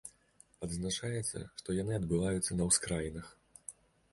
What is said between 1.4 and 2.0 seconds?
што яны